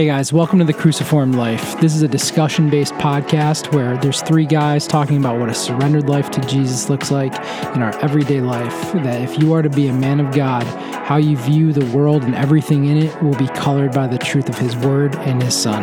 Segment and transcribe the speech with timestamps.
[0.00, 1.78] Hey guys, welcome to the Cruciform Life.
[1.78, 6.08] This is a discussion based podcast where there's three guys talking about what a surrendered
[6.08, 7.34] life to Jesus looks like
[7.76, 8.94] in our everyday life.
[8.94, 10.62] That if you are to be a man of God,
[11.04, 14.48] how you view the world and everything in it will be colored by the truth
[14.48, 15.82] of His Word and His Son.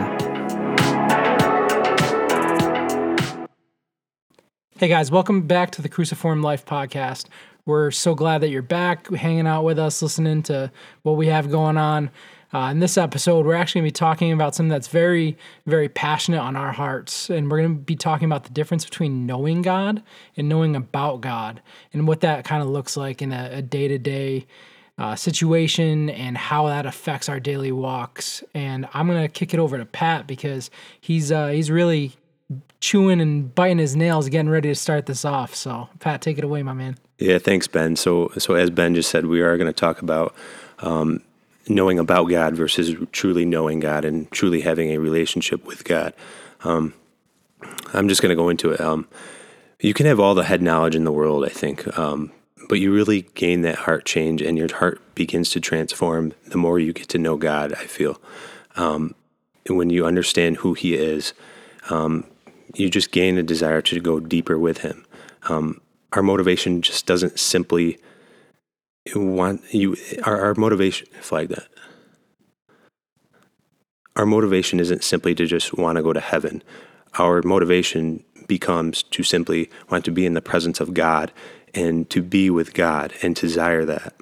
[4.80, 7.28] Hey guys, welcome back to the Cruciform Life podcast.
[7.68, 10.72] We're so glad that you're back, hanging out with us, listening to
[11.04, 12.10] what we have going on.
[12.54, 15.90] Uh, in this episode, we're actually going to be talking about something that's very, very
[15.90, 17.30] passionate on our hearts.
[17.30, 20.02] And we're going to be talking about the difference between knowing God
[20.38, 21.62] and knowing about God
[21.92, 24.48] and what that kind of looks like in a day to day
[25.16, 28.44] situation and how that affects our daily walks.
[28.54, 32.16] And I'm going to kick it over to Pat because he's uh, he's really
[32.80, 35.54] chewing and biting his nails, getting ready to start this off.
[35.54, 36.98] So, Pat, take it away, my man.
[37.20, 37.96] Yeah, thanks, Ben.
[37.96, 40.36] So, so as Ben just said, we are going to talk about
[40.80, 41.22] um,
[41.70, 46.14] knowing about God versus truly knowing God and truly having a relationship with God.
[46.64, 46.94] Um,
[47.94, 48.82] I'm just going to go into it.
[48.82, 49.08] Um,
[49.80, 52.32] you can have all the head knowledge in the world, I think, um,
[52.68, 56.80] but you really gain that heart change and your heart begins to transform the more
[56.80, 58.20] you get to know God, I feel.
[58.76, 59.16] Um,
[59.68, 61.34] when you understand who He is,
[61.90, 62.26] um,
[62.76, 65.06] you just gain a desire to go deeper with Him.
[65.50, 65.82] Um,
[66.14, 68.00] our motivation just doesn't simply
[69.16, 71.68] want you our, our motivation flag that.
[74.16, 76.64] Our motivation isn't simply to just want to go to heaven.
[77.20, 81.32] Our motivation becomes to simply want to be in the presence of god
[81.74, 84.16] and to be with god and desire that.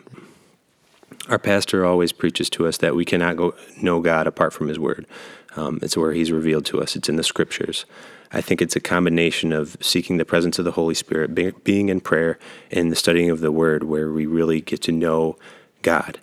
[1.29, 4.77] Our pastor always preaches to us that we cannot go know god apart from his
[4.77, 5.07] word.
[5.55, 6.95] Um, it's where he's revealed to us.
[6.95, 7.85] It's in the scriptures
[8.31, 11.89] I think it's a combination of seeking the presence of the Holy Spirit, be, being
[11.89, 12.37] in prayer,
[12.71, 15.37] and the studying of the Word, where we really get to know
[15.81, 16.19] God.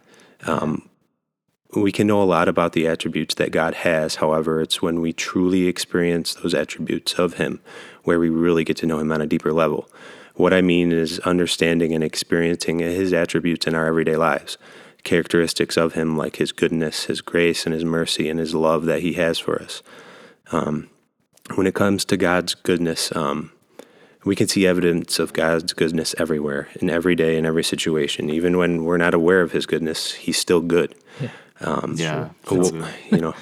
[0.46, 0.88] Um,
[1.74, 4.16] we can know a lot about the attributes that God has.
[4.16, 7.60] However, it's when we truly experience those attributes of Him
[8.04, 9.88] where we really get to know Him on a deeper level.
[10.34, 14.58] What I mean is understanding and experiencing His attributes in our everyday lives,
[15.02, 19.00] characteristics of Him like His goodness, His grace, and His mercy, and His love that
[19.00, 19.82] He has for us.
[20.50, 20.90] Um,
[21.54, 23.52] when it comes to God's goodness, um,
[24.24, 28.30] we can see evidence of God's goodness everywhere, in every day, in every situation.
[28.30, 30.94] Even when we're not aware of His goodness, He's still good.
[31.20, 31.30] Yeah.
[31.60, 33.34] Um, yeah well, you know,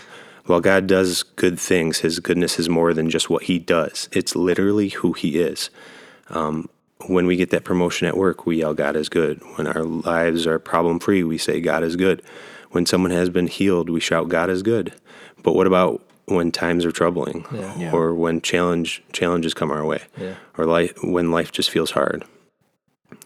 [0.46, 4.08] while God does good things, His goodness is more than just what He does.
[4.12, 5.70] It's literally who He is.
[6.30, 6.68] Um,
[7.06, 9.40] when we get that promotion at work, we yell, God is good.
[9.56, 12.22] When our lives are problem free, we say, God is good.
[12.70, 14.94] When someone has been healed, we shout, God is good.
[15.42, 17.90] But what about when times are troubling yeah.
[17.92, 20.34] or when challenge challenges come our way yeah.
[20.56, 22.24] or life when life just feels hard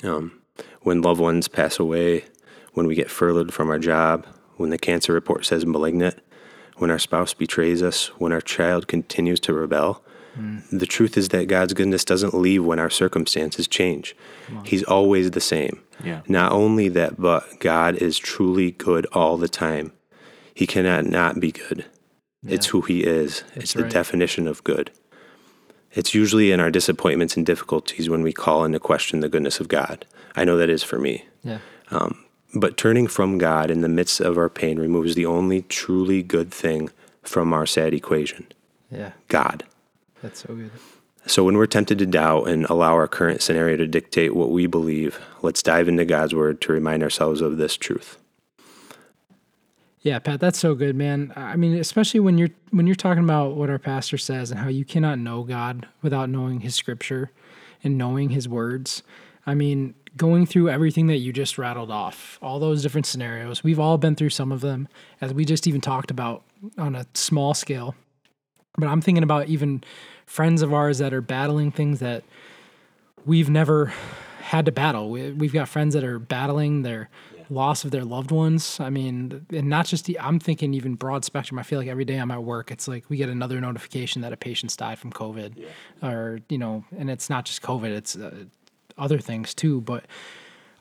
[0.03, 0.41] um,
[0.83, 2.25] when loved ones pass away
[2.73, 4.27] when we get furloughed from our job
[4.57, 6.19] when the cancer report says malignant
[6.77, 10.03] when our spouse betrays us when our child continues to rebel
[10.37, 10.63] mm.
[10.71, 14.17] the truth is that god's goodness doesn't leave when our circumstances change
[14.65, 16.23] he's always the same yeah.
[16.27, 19.93] not only that but god is truly good all the time
[20.55, 21.85] he cannot not be good
[22.45, 22.55] yeah.
[22.55, 23.43] It's who he is.
[23.55, 23.93] That's it's the right.
[23.93, 24.91] definition of good.
[25.93, 29.69] It's usually in our disappointments and difficulties when we call into question the goodness of
[29.69, 30.05] God.
[30.35, 31.25] I know that is for me.
[31.43, 31.59] Yeah.
[31.91, 36.23] Um, but turning from God in the midst of our pain removes the only truly
[36.23, 36.91] good thing
[37.23, 38.47] from our sad equation.
[38.91, 39.13] Yeah.
[39.29, 39.65] God.
[40.23, 40.71] That's so good.
[41.27, 44.67] So when we're tempted to doubt and allow our current scenario to dictate what we
[44.67, 48.19] believe, let's dive into God's word to remind ourselves of this truth.
[50.05, 51.33] Yeah, Pat, that's so good, man.
[51.35, 54.69] I mean, especially when you're when you're talking about what our pastor says and how
[54.69, 57.31] you cannot know God without knowing his scripture
[57.83, 59.03] and knowing his words.
[59.47, 63.65] I mean, going through everything that you just rattled off, all those different scenarios.
[63.65, 64.89] We've all been through some of them
[65.23, 66.43] as we just even talked about
[66.77, 67.95] on a small scale.
[68.77, 69.83] But I'm thinking about even
[70.27, 72.25] friends of ours that are battling things that
[73.25, 73.95] we've never
[74.43, 75.09] had to battle.
[75.09, 77.09] We, have got friends that are battling their
[77.51, 78.79] loss of their loved ones.
[78.81, 81.59] I mean, and not just the, I'm thinking even broad spectrum.
[81.59, 84.33] I feel like every day I'm at work, it's like we get another notification that
[84.33, 86.09] a patient's died from COVID, yeah.
[86.09, 88.45] or you know, and it's not just COVID, it's uh,
[88.99, 89.81] other things too.
[89.81, 90.07] But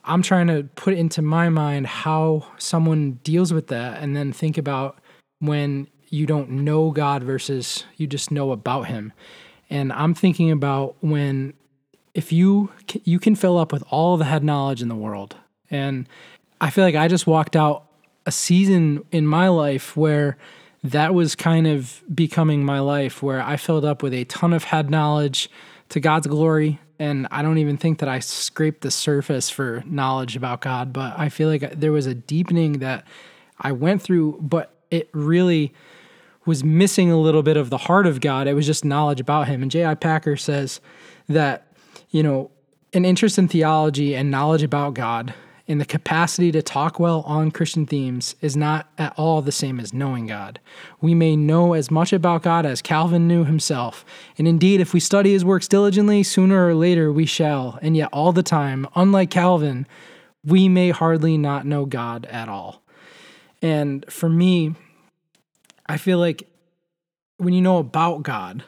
[0.06, 4.58] I'm trying to put into my mind how someone deals with that, and then think
[4.58, 5.00] about
[5.40, 9.14] when you don't know God versus you just know about Him.
[9.70, 11.54] And I'm thinking about when
[12.14, 12.70] if you
[13.04, 15.36] you can fill up with all the head knowledge in the world
[15.74, 16.08] and
[16.64, 17.88] I feel like I just walked out
[18.26, 20.38] a season in my life where
[20.82, 24.64] that was kind of becoming my life, where I filled up with a ton of
[24.64, 25.50] head knowledge
[25.90, 26.80] to God's glory.
[26.98, 31.20] And I don't even think that I scraped the surface for knowledge about God, but
[31.20, 33.06] I feel like there was a deepening that
[33.60, 35.74] I went through, but it really
[36.46, 38.48] was missing a little bit of the heart of God.
[38.48, 39.64] It was just knowledge about him.
[39.64, 39.96] And J.I.
[39.96, 40.80] Packer says
[41.28, 41.68] that,
[42.10, 42.52] you know,
[42.94, 45.34] an interest in theology and knowledge about God
[45.68, 49.80] and the capacity to talk well on Christian themes is not at all the same
[49.80, 50.60] as knowing God.
[51.00, 54.04] We may know as much about God as Calvin knew himself,
[54.38, 58.10] and indeed, if we study his works diligently, sooner or later we shall, and yet
[58.12, 59.88] all the time, unlike Calvin,
[60.44, 62.84] we may hardly not know God at all.
[63.62, 64.76] And for me,
[65.86, 66.50] I feel like
[67.38, 68.64] when you know about God,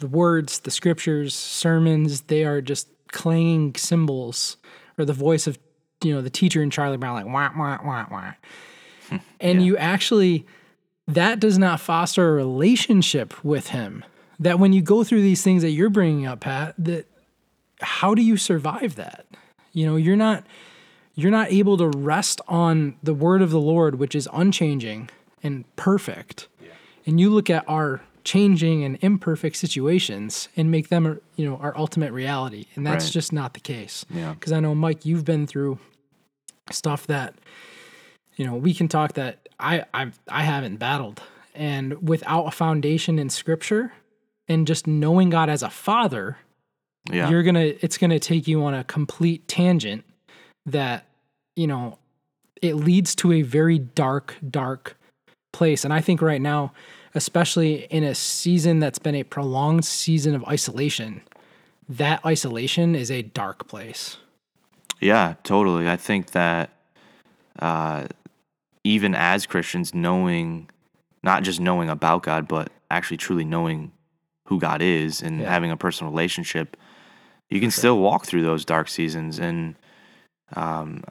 [0.00, 4.56] the words, the scriptures, sermons, they are just clanging cymbals
[4.98, 5.58] or the voice of
[6.02, 8.32] you know the teacher in Charlie Brown like wah wah wah wah.
[9.40, 9.66] and yeah.
[9.66, 10.46] you actually
[11.08, 14.04] that does not foster a relationship with him.
[14.38, 17.06] That when you go through these things that you're bringing up, Pat, that
[17.80, 19.26] how do you survive that?
[19.72, 20.44] You know, you're not
[21.14, 25.10] you're not able to rest on the word of the Lord, which is unchanging
[25.42, 26.48] and perfect.
[26.60, 26.70] Yeah.
[27.06, 31.76] And you look at our changing and imperfect situations and make them you know our
[31.76, 32.66] ultimate reality.
[32.74, 33.12] And that's right.
[33.12, 34.04] just not the case.
[34.10, 34.34] Yeah.
[34.34, 35.78] Because i know mike you've been through
[36.70, 37.34] stuff that
[38.36, 41.22] you know we can talk that i i i haven't battled.
[41.54, 43.92] And without a foundation in scripture
[44.48, 46.38] and just knowing god as a father
[47.10, 47.28] yeah.
[47.28, 50.04] you're gonna it's gonna take you on a complete tangent
[50.66, 51.06] that
[51.56, 51.98] you know
[52.60, 54.96] it leads to a very dark dark
[55.52, 55.84] place.
[55.84, 56.72] And i think right now
[57.14, 61.22] especially in a season that's been a prolonged season of isolation,
[61.88, 64.16] that isolation is a dark place.
[65.00, 65.88] Yeah, totally.
[65.88, 66.70] I think that
[67.58, 68.06] uh,
[68.84, 70.70] even as Christians, knowing,
[71.22, 73.92] not just knowing about God, but actually truly knowing
[74.46, 75.50] who God is and yeah.
[75.50, 76.76] having a personal relationship,
[77.50, 79.38] you can still walk through those dark seasons.
[79.38, 79.74] And
[80.54, 81.04] um,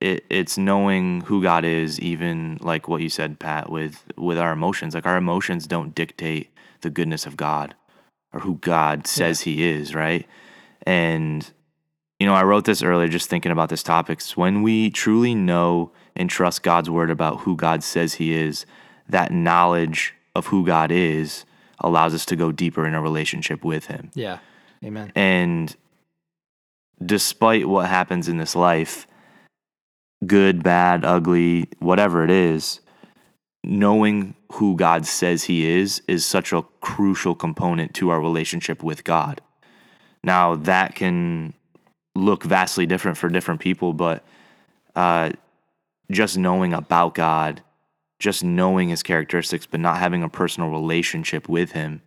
[0.00, 4.52] it, it's knowing who God is, even like what you said, Pat, with with our
[4.52, 4.94] emotions.
[4.94, 6.50] Like our emotions don't dictate
[6.80, 7.74] the goodness of God
[8.32, 9.52] or who God says yeah.
[9.52, 10.26] He is, right?
[10.84, 11.50] And
[12.18, 14.22] you know, I wrote this earlier, just thinking about this topic.
[14.34, 18.66] When we truly know and trust God's word about who God says He is,
[19.08, 21.44] that knowledge of who God is
[21.78, 24.10] allows us to go deeper in a relationship with Him.
[24.14, 24.38] Yeah,
[24.84, 25.12] Amen.
[25.14, 25.74] And
[27.04, 29.06] despite what happens in this life,
[30.26, 32.80] good, bad, ugly, whatever it is,
[33.64, 39.04] knowing who God says He is is such a crucial component to our relationship with
[39.04, 39.40] God.
[40.22, 41.54] Now, that can
[42.14, 44.24] look vastly different for different people, but
[44.94, 45.30] uh,
[46.10, 47.62] just knowing about God,
[48.18, 52.02] just knowing His characteristics, but not having a personal relationship with Him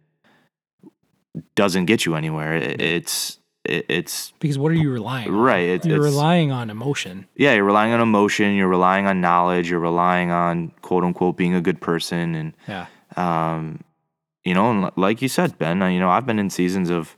[1.55, 2.55] doesn't get you anywhere.
[2.55, 5.35] It's it, it's because what are you relying on?
[5.35, 5.69] Right.
[5.69, 7.27] It, you're relying on emotion.
[7.35, 8.55] Yeah, you're relying on emotion.
[8.55, 9.69] You're relying on knowledge.
[9.69, 12.35] You're relying on quote unquote being a good person.
[12.35, 13.83] And yeah, um,
[14.43, 17.15] you know, and like you said, Ben, you know, I've been in seasons of,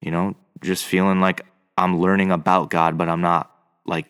[0.00, 1.44] you know, just feeling like
[1.76, 3.50] I'm learning about God, but I'm not
[3.84, 4.06] like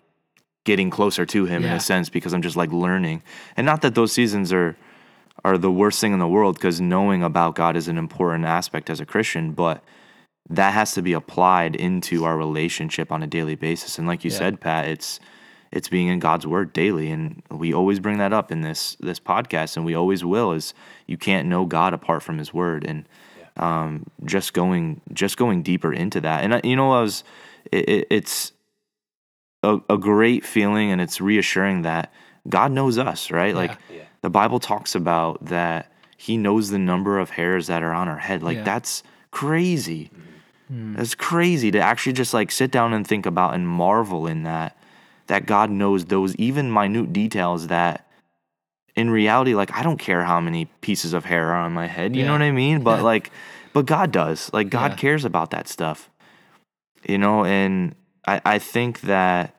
[0.65, 1.71] getting closer to Him yeah.
[1.71, 3.23] in a sense because I'm just like learning.
[3.57, 4.77] And not that those seasons are
[5.45, 8.91] are the worst thing in the world because knowing about God is an important aspect
[8.91, 9.83] as a Christian, but
[10.53, 13.99] that has to be applied into our relationship on a daily basis.
[13.99, 14.39] And like you yeah.
[14.39, 15.19] said, Pat, it's
[15.71, 17.11] it's being in God's word daily.
[17.11, 20.75] And we always bring that up in this this podcast and we always will is
[21.07, 22.85] you can't know God apart from his word.
[22.85, 23.83] And yeah.
[23.83, 26.45] um, just going just going deeper into that.
[26.45, 27.25] And you know, I was
[27.71, 28.53] it, it, it's
[29.63, 32.13] a, a, great feeling and it's reassuring that
[32.49, 33.55] God knows us, right?
[33.55, 33.61] Yeah.
[33.61, 33.79] Like
[34.21, 38.19] the Bible talks about that he knows the number of hairs that are on our
[38.19, 38.43] head.
[38.43, 40.11] Like that's crazy.
[40.13, 40.32] Mm-hmm
[40.73, 40.99] Mm.
[40.99, 44.77] It's crazy to actually just like sit down and think about and marvel in that
[45.27, 48.07] that God knows those even minute details that
[48.97, 52.17] in reality like I don't care how many pieces of hair are on my head,
[52.17, 52.29] you yeah.
[52.29, 52.83] know what I mean?
[52.83, 53.31] But like
[53.73, 54.51] but God does.
[54.53, 54.97] Like God yeah.
[54.97, 56.09] cares about that stuff.
[57.07, 57.95] You know, and
[58.27, 59.55] I I think that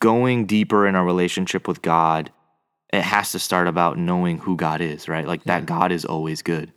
[0.00, 2.30] going deeper in our relationship with God
[2.92, 5.26] it has to start about knowing who God is, right?
[5.26, 6.72] Like that God is always good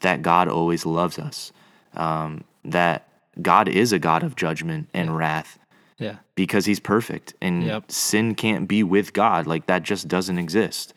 [0.00, 1.52] that God always loves us,
[1.94, 3.08] um, that
[3.40, 5.16] God is a God of judgment and yeah.
[5.16, 5.58] wrath.
[5.98, 6.16] Yeah.
[6.34, 7.90] Because he's perfect and yep.
[7.90, 9.46] sin can't be with God.
[9.46, 10.92] Like that just doesn't exist.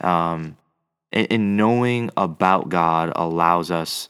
[0.00, 0.56] Um,
[1.10, 4.08] and, and, knowing about God allows us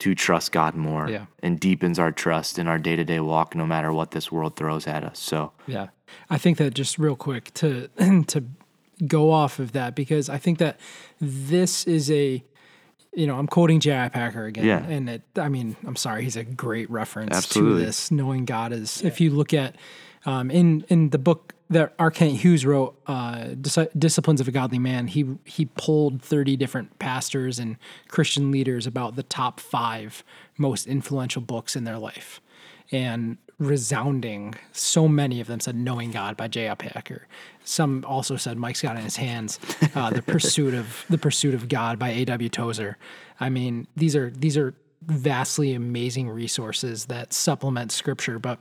[0.00, 1.26] to trust God more yeah.
[1.42, 4.56] and deepens our trust in our day to day walk, no matter what this world
[4.56, 5.18] throws at us.
[5.18, 5.88] So, yeah,
[6.30, 7.88] I think that just real quick to,
[8.26, 8.44] to
[9.06, 10.80] go off of that, because I think that
[11.20, 12.42] this is a,
[13.14, 14.08] you know, I'm quoting J.I.
[14.08, 14.64] Packer again.
[14.64, 14.84] Yeah.
[14.84, 17.80] And it, I mean, I'm sorry, he's a great reference Absolutely.
[17.80, 19.02] to this, knowing God is.
[19.02, 19.76] If you look at
[20.26, 22.10] um, in in the book that R.
[22.10, 26.98] Kent Hughes wrote, uh, Dis- Disciplines of a Godly Man, he he pulled 30 different
[26.98, 27.76] pastors and
[28.08, 30.24] Christian leaders about the top five
[30.58, 32.40] most influential books in their life,
[32.90, 36.74] and resounding, so many of them said "Knowing God" by J.I.
[36.74, 37.26] Packer.
[37.64, 39.58] Some also said Mike's got in his hands
[39.94, 42.48] uh, the pursuit of the pursuit of God by A.W.
[42.48, 42.96] Tozer.
[43.40, 48.58] I mean, these are these are vastly amazing resources that supplement Scripture, but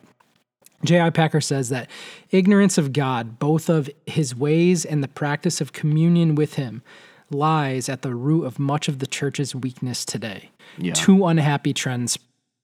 [0.84, 1.10] J.I.
[1.12, 1.90] Packer says that
[2.32, 6.82] ignorance of God, both of his ways and the practice of communion with him,
[7.30, 10.52] lies at the root of much of the church's weakness today.
[10.78, 10.94] Yeah.
[10.94, 12.20] Two unhappy trends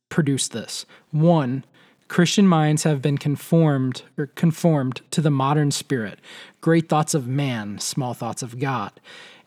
[0.09, 0.85] produce this.
[1.11, 1.63] One,
[2.09, 6.19] Christian minds have been conformed or conformed to the modern spirit,
[6.59, 8.91] great thoughts of man, small thoughts of God.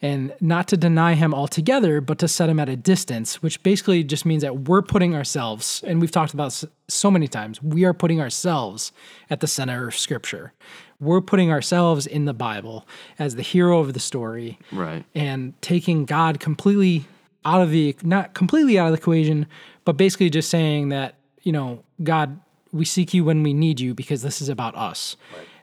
[0.01, 4.03] And not to deny him altogether, but to set him at a distance, which basically
[4.03, 7.93] just means that we're putting ourselves, and we've talked about so many times, we are
[7.95, 8.91] putting ourselves
[9.31, 10.53] at the center of Scripture.
[10.99, 12.87] We're putting ourselves in the Bible
[13.19, 15.05] as the hero of the story Right.
[15.15, 17.07] and taking God completely
[17.45, 19.47] out of the not completely out of the equation,
[19.85, 22.39] but basically just saying that, you know, God,
[22.73, 25.17] we seek you when we need you because this is about us.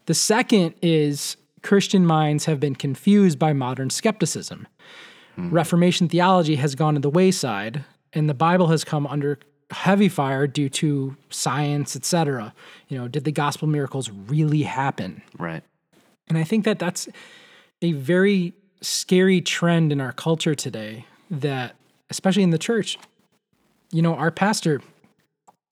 [0.06, 4.68] The second is Christian minds have been confused by modern skepticism.
[5.36, 5.50] Hmm.
[5.50, 9.40] Reformation theology has gone to the wayside, and the Bible has come under
[9.72, 12.54] heavy fire due to science, etc.
[12.88, 15.22] You know, did the gospel miracles really happen?
[15.38, 15.64] Right.
[16.28, 17.08] And I think that that's
[17.82, 21.76] a very scary trend in our culture today that
[22.10, 22.98] especially in the church
[23.92, 24.82] you know our pastor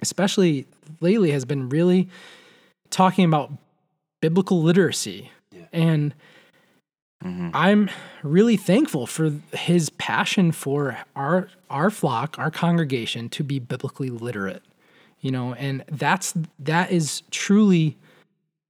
[0.01, 0.65] especially
[1.01, 2.07] lately has been really
[2.89, 3.51] talking about
[4.21, 5.31] biblical literacy.
[5.73, 6.13] And
[7.23, 7.49] mm-hmm.
[7.53, 7.89] i'm
[8.23, 14.61] really thankful for his passion for our our flock our congregation to be biblically literate
[15.21, 15.53] you know?
[15.53, 17.97] And that's that is truly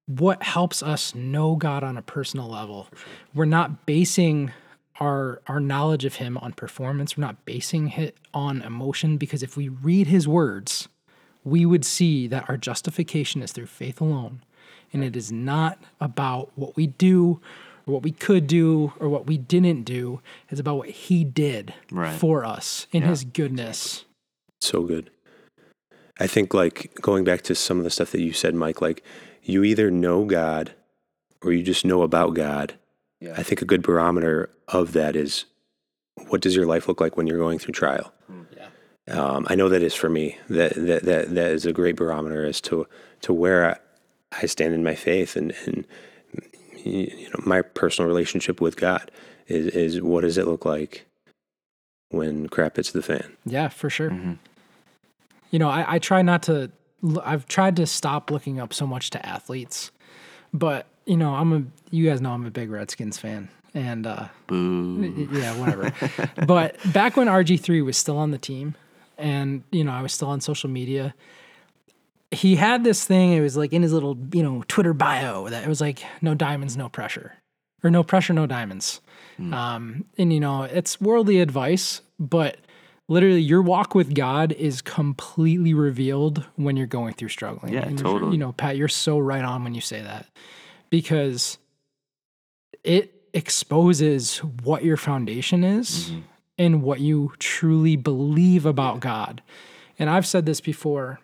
[0.06, 2.88] what helps us know God on a personal level.
[3.34, 4.52] We're not basing
[5.00, 7.18] our our knowledge of him on performance.
[7.18, 10.88] We're not basing it on emotion because if we read his words,
[11.48, 14.42] we would see that our justification is through faith alone.
[14.94, 17.40] And it is not about what we do
[17.86, 20.22] or what we could do or what we didn't do.
[20.50, 22.14] It's about what he did Right.
[22.18, 24.06] for us in his goodness.
[24.62, 25.10] so good.
[26.20, 29.04] I think like going back to some of the stuff that you said, Mike, like
[29.44, 30.74] you either know God
[31.44, 32.74] or you just know about God.
[33.36, 35.46] I think a good barometer of that is
[36.28, 38.14] what does your life look like when you're going through trial?
[38.28, 38.42] Hmm.
[39.10, 40.38] Um, I know that is for me.
[40.50, 42.88] That, that that that is a great barometer as to
[43.22, 43.78] to where I,
[44.42, 45.86] I stand in my faith and and
[46.84, 49.10] you know my personal relationship with God
[49.48, 51.06] is is what does it look like
[52.10, 53.36] when crap hits the fan?
[53.46, 54.12] Yeah, for sure.
[55.52, 56.72] You know, I, I try not to.
[57.24, 59.92] I've tried to stop looking up so much to athletes,
[60.54, 61.64] but you know, I'm a.
[61.96, 65.28] You guys know I'm a big Redskins fan, and uh, Boo.
[65.32, 65.94] yeah, whatever.
[66.46, 68.76] but back when RG three was still on the team,
[69.18, 71.14] and you know, I was still on social media.
[72.32, 73.32] He had this thing.
[73.34, 76.34] It was like in his little, you know, Twitter bio that it was like, "No
[76.34, 77.34] diamonds, no pressure,"
[77.84, 79.02] or "No pressure, no diamonds."
[79.40, 82.58] Um, and you know, it's worldly advice, but
[83.08, 87.74] literally, your walk with God is completely revealed when you're going through struggling.
[87.74, 88.32] Yeah, And, totally.
[88.34, 90.26] You know, Pat, you're so right on when you say that
[90.90, 91.60] because
[92.84, 96.12] it exposes what your foundation is
[96.58, 99.42] and what you truly believe about God.
[100.00, 101.20] And I've said this before.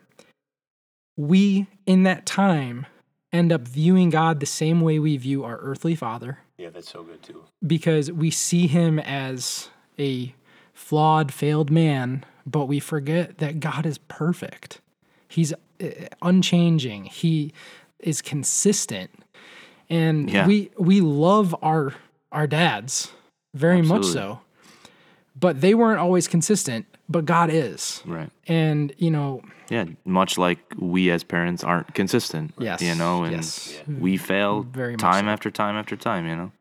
[1.18, 2.86] We, in that time,
[3.32, 7.04] end up viewing God the same way we view our earthly father Yeah, that's so
[7.04, 7.44] good too.
[7.66, 10.34] because we see him as a
[10.74, 14.82] flawed, failed man, but we forget that God is perfect.
[15.28, 15.88] He's uh,
[16.22, 17.06] unchanging.
[17.06, 17.54] He
[18.00, 19.12] is consistent.
[19.90, 20.48] And Yeah.
[20.48, 21.94] we we love our
[22.32, 23.12] our dads
[23.54, 24.42] very much so.
[25.40, 28.02] But they weren't always consistent, but God is.
[28.06, 28.30] Right.
[28.48, 29.86] And, you know, Yeah.
[30.06, 32.54] Much like we as parents aren't consistent.
[32.60, 33.82] Yes, You know, and yes.
[33.88, 35.30] we fail Very time so.
[35.30, 36.52] after time after time, you know?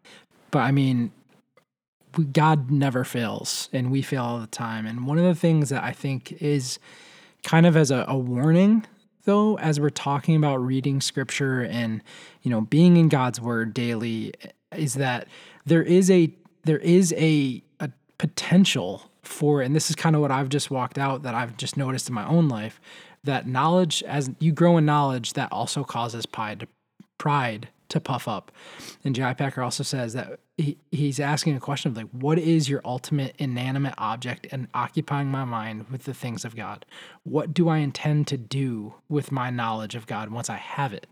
[0.50, 1.12] But I mean,
[2.16, 4.86] we, God never fails, and we fail all the time.
[4.86, 6.78] And one of the things that I think is
[7.42, 8.84] kind of as a, a warning,
[9.24, 12.02] though, as we're talking about reading scripture and
[12.42, 14.34] you know being in God's word daily,
[14.76, 15.26] is that
[15.64, 17.62] there is a there is a
[18.22, 21.76] potential for, and this is kind of what I've just walked out that I've just
[21.76, 22.80] noticed in my own life,
[23.24, 26.68] that knowledge as you grow in knowledge, that also causes pride to
[27.18, 28.52] pride to puff up.
[29.04, 29.34] And J.I.
[29.34, 33.34] Packer also says that he, he's asking a question of like, what is your ultimate
[33.40, 36.86] inanimate object and occupying my mind with the things of God?
[37.24, 41.08] What do I intend to do with my knowledge of God once I have it?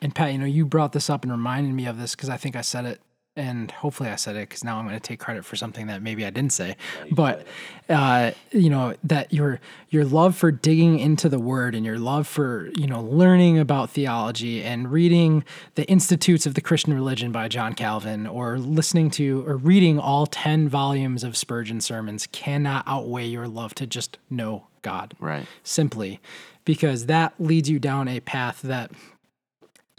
[0.00, 2.38] And Pat, you know, you brought this up and reminded me of this because I
[2.38, 3.02] think I said it
[3.36, 6.02] and hopefully I said it because now I'm going to take credit for something that
[6.02, 6.76] maybe I didn't say.
[7.10, 7.46] But
[7.88, 9.60] uh, you know that your
[9.90, 13.90] your love for digging into the Word and your love for you know learning about
[13.90, 19.44] theology and reading the Institutes of the Christian Religion by John Calvin or listening to
[19.46, 24.66] or reading all ten volumes of Spurgeon sermons cannot outweigh your love to just know
[24.82, 25.14] God.
[25.18, 25.46] Right.
[25.64, 26.20] Simply
[26.64, 28.92] because that leads you down a path that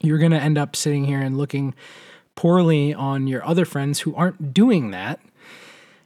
[0.02, 1.74] you're going to end up sitting here and looking
[2.36, 5.20] poorly on your other friends who aren't doing that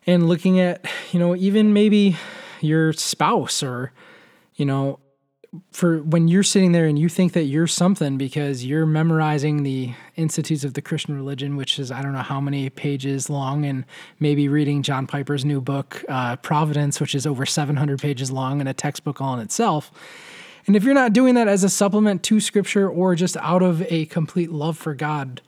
[0.05, 2.17] and looking at, you know, even maybe
[2.61, 3.91] your spouse or,
[4.55, 4.99] you know,
[5.71, 9.93] for when you're sitting there and you think that you're something because you're memorizing the
[10.15, 13.85] Institutes of the Christian Religion, which is I don't know how many pages long, and
[14.19, 18.69] maybe reading John Piper's new book, uh, Providence, which is over 700 pages long and
[18.69, 19.91] a textbook all in itself.
[20.67, 23.81] And if you're not doing that as a supplement to Scripture or just out of
[23.91, 25.41] a complete love for God,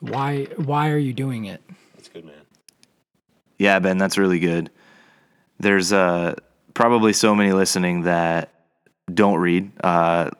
[0.00, 1.62] why why are you doing it?
[1.94, 2.34] That's good, man.
[3.58, 4.70] Yeah, Ben, that's really good.
[5.58, 6.34] There's uh,
[6.72, 8.50] probably so many listening that
[9.12, 10.30] don't read uh,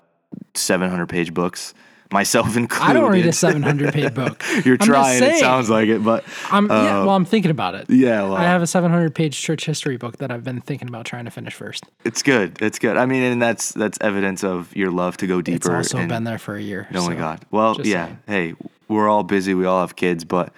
[0.55, 1.75] 700 page books,
[2.13, 2.85] myself included.
[2.91, 4.43] I don't read a 700 page book.
[4.65, 5.23] You're I'm trying.
[5.23, 7.89] It sounds like it, but I'm yeah, uh, well, I'm thinking about it.
[7.89, 11.07] yeah, well, I have a 700 page church history book that I've been thinking about
[11.07, 11.85] trying to finish first.
[12.05, 12.61] it's good.
[12.61, 12.97] It's good.
[12.97, 15.57] I mean, and that's that's evidence of your love to go deeper.
[15.57, 16.89] It's also and been there for a year.
[16.91, 17.45] knowing so God.
[17.51, 18.07] Well, yeah.
[18.07, 18.19] saying.
[18.27, 18.55] Hey,
[18.89, 19.55] we're all busy.
[19.55, 20.53] We all have kids, but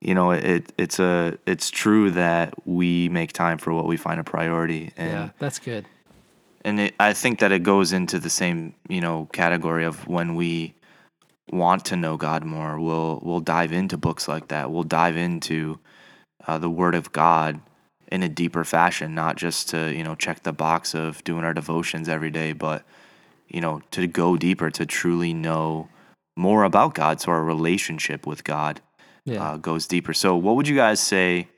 [0.00, 4.20] you know, it it's a it's true that we make time for what we find
[4.20, 5.86] a priority, and Yeah, that's good.
[6.64, 10.34] and it, I think that it goes into the same you know category of when
[10.34, 10.74] we
[11.50, 14.70] want to know God more, we'll we'll dive into books like that.
[14.70, 15.78] We'll dive into
[16.46, 17.60] uh, the Word of God
[18.10, 21.54] in a deeper fashion, not just to you know check the box of doing our
[21.54, 22.84] devotions every day, but
[23.48, 25.88] you know to go deeper, to truly know
[26.36, 28.80] more about God, so our relationship with God
[29.24, 29.42] Yeah.
[29.42, 30.12] uh, goes deeper.
[30.12, 31.48] So, what would you guys say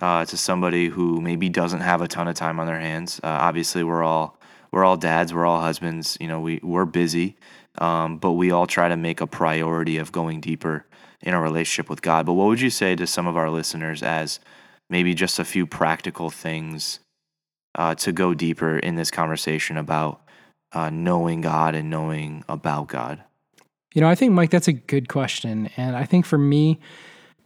[0.00, 3.20] uh, to somebody who maybe doesn't have a ton of time on their hands?
[3.22, 4.38] Uh, obviously, we're all
[4.72, 6.16] we're all dads, we're all husbands.
[6.20, 7.36] You know, we we're busy,
[7.78, 10.86] um, but we all try to make a priority of going deeper
[11.22, 12.26] in our relationship with God.
[12.26, 14.40] But what would you say to some of our listeners as
[14.90, 17.00] maybe just a few practical things
[17.74, 20.20] uh, to go deeper in this conversation about
[20.72, 23.22] uh, knowing God and knowing about God?
[23.94, 26.80] You know, I think Mike, that's a good question, and I think for me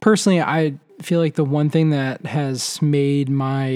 [0.01, 3.69] personally, I feel like the one thing that has made my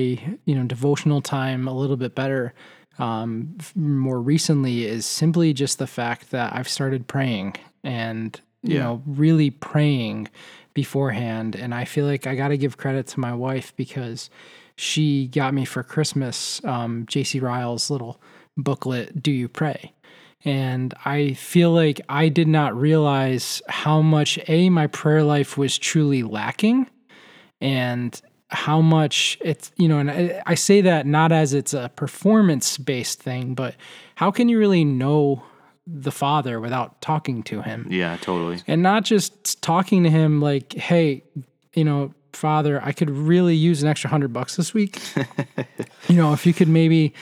[0.45, 2.55] you know devotional time a little bit better
[2.99, 8.83] um, more recently is simply just the fact that I've started praying and you Yeah.
[8.85, 10.29] know really praying
[10.75, 14.31] beforehand, and I feel like I got to give credit to my wife because
[14.77, 17.41] she got me for Christmas um, J.C.
[17.41, 18.21] Ryle's little
[18.57, 19.93] booklet, "Do You Pray."
[20.45, 25.79] And I feel like I did not realize how much A, my prayer life was
[25.79, 26.89] truly lacking,
[27.61, 28.21] and
[28.53, 32.79] how much it's, you know, and I, I say that not as it's a performance
[32.79, 33.75] based thing, but
[34.15, 35.43] how can you really know
[35.87, 37.87] the Father without talking to Him?
[37.91, 38.61] Yeah, totally.
[38.67, 41.25] and not just talking to him like, hey,
[41.75, 45.01] you know, Father, I could really use an extra hundred bucks this week.
[46.09, 47.13] you know, if you could maybe,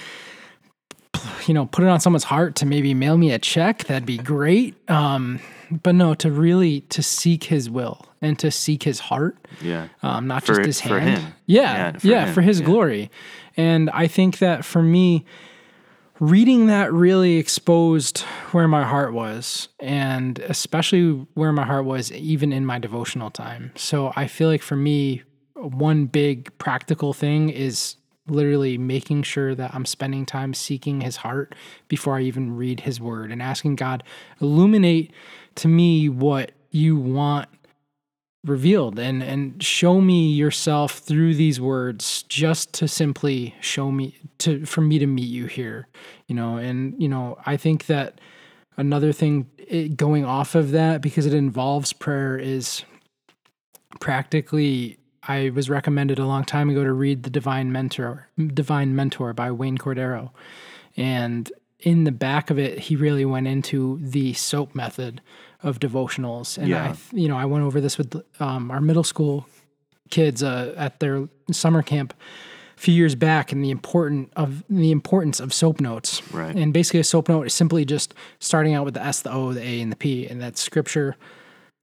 [1.47, 4.19] you know, put it on someone's heart to maybe mail me a check, that'd be
[4.19, 4.75] great.
[4.91, 9.89] Um, but no, to really to seek His will and to seek His heart, Yeah.
[10.03, 11.33] um, not For- just His hand.
[11.47, 12.67] Yeah, Yeah, for yeah, for His yeah.
[12.67, 13.11] glory.
[13.57, 15.25] And I think that for me,
[16.19, 18.21] reading that really exposed
[18.53, 23.73] where my heart was and especially where my heart was even in my devotional time
[23.75, 25.23] so i feel like for me
[25.55, 27.97] one big practical thing is
[28.31, 31.55] literally making sure that i'm spending time seeking his heart
[31.89, 34.03] before i even read his word and asking god
[34.41, 35.13] illuminate
[35.55, 37.49] to me what you want
[38.45, 44.65] revealed and and show me yourself through these words just to simply show me to
[44.65, 45.87] for me to meet you here
[46.27, 46.57] you know?
[46.57, 48.21] And you know i think that
[48.79, 49.47] another thing
[49.95, 52.83] going off of that because it involves prayer is
[54.01, 59.33] practically i was recommended a long time ago to read the divine mentor divine mentor
[59.33, 60.31] by wayne Cordeiro
[60.97, 65.21] and in the back of it he really went into the soap method
[65.63, 66.93] of devotionals and Yeah.
[66.95, 69.47] i you know i went over this with um, our middle school
[70.11, 72.13] kids uh, at their summer camp
[72.77, 76.57] a few years back and the important of the importance of soap notes Right.
[76.57, 79.53] and basically a soap note is simply just starting out with the s the o
[79.53, 81.17] the a and the p and that's scripture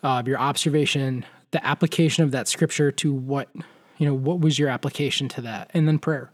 [0.03, 3.49] uh, your observation, the application of that scripture to what
[3.97, 6.31] you know what was your application to that, and then prayer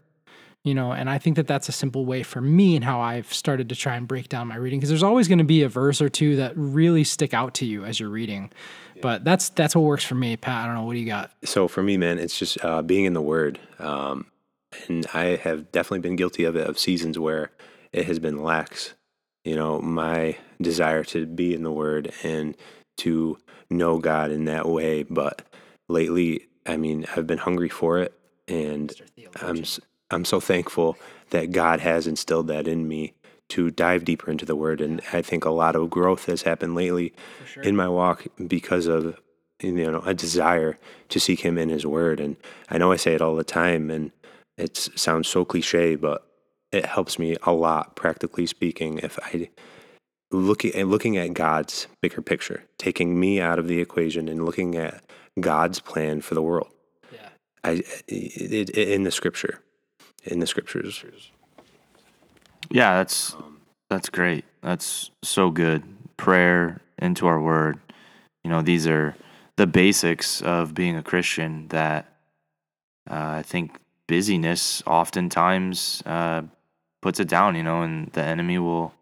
[0.64, 3.32] you know and i think that that's a simple way for me and how i've
[3.32, 5.68] started to try and break down my reading because there's always going to be a
[5.68, 8.50] verse or two that really stick out to you as you're reading.
[8.96, 9.02] Yeah.
[9.02, 10.36] but that's that's what works for me.
[10.36, 11.30] Pat i don't know what do you got?
[11.44, 14.26] So for me man it's just uh, being in the word um,
[14.88, 17.52] and i have definitely been guilty of it of seasons where
[17.92, 18.94] it has been lax
[19.44, 22.56] you know my desire to be in the word and
[22.96, 23.38] to
[23.70, 25.42] know god in that way but
[25.88, 28.12] lately i mean i've been hungry for it
[28.48, 28.92] and
[29.40, 29.64] i'm
[30.14, 30.96] I'm so thankful
[31.30, 33.14] that God has instilled that in me
[33.48, 34.80] to dive deeper into the word.
[34.80, 37.12] And I think a lot of growth has happened lately
[37.46, 37.62] sure.
[37.62, 39.20] in my walk because of
[39.60, 40.78] you know a desire
[41.08, 42.20] to seek him in his word.
[42.20, 42.36] And
[42.70, 44.12] I know I say it all the time and
[44.56, 46.26] it sounds so cliche, but
[46.70, 49.50] it helps me a lot, practically speaking, if I
[50.34, 54.76] looking at looking at God's bigger picture, taking me out of the equation and looking
[54.76, 55.02] at
[55.40, 56.68] God's plan for the world.
[57.12, 57.28] Yeah.
[57.62, 57.70] I
[58.06, 59.60] it, it, in the scripture
[60.24, 61.02] in the scriptures.
[62.70, 63.36] Yeah, that's
[63.90, 64.44] that's great.
[64.62, 65.82] That's so good.
[66.16, 67.78] Prayer into our word.
[68.42, 69.14] You know, these are
[69.56, 72.06] the basics of being a Christian that
[73.10, 76.42] uh, I think busyness oftentimes uh,
[77.02, 78.94] puts it down, you know, and the enemy will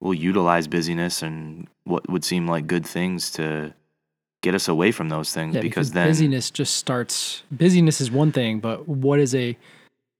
[0.00, 3.74] will utilize busyness and what would seem like good things to
[4.42, 8.10] get us away from those things yeah, because, because then busyness just starts busyness is
[8.10, 9.56] one thing, but what is a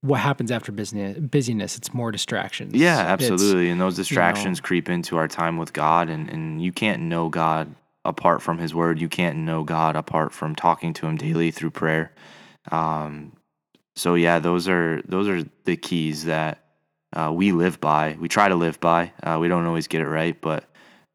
[0.01, 1.77] what happens after business busyness?
[1.77, 2.75] It's more distractions.
[2.75, 6.29] Yeah absolutely it's, and those distractions you know, creep into our time with god and,
[6.31, 9.01] and you can't know god apart from his word.
[9.01, 12.13] You can't know god apart from talking to him daily through prayer.
[12.71, 13.33] Um,
[13.95, 16.66] so yeah those are those are the keys that
[17.17, 20.09] uh, we live by we try to live by uh, we don't always get it
[20.09, 20.65] right but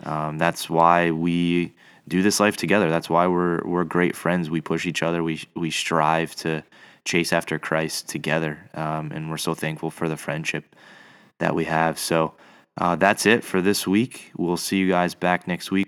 [0.03, 1.73] um, that's why we
[2.07, 5.41] do this life together that's why we're we're great friends we push each other we
[5.55, 6.63] we strive to
[7.05, 8.69] chase after Christ together.
[8.73, 10.75] Um, and we're so thankful for the friendship
[11.39, 11.97] that we have.
[11.97, 12.33] So
[12.77, 14.31] uh, that's it for this week.
[14.37, 15.87] We'll see you guys back next week.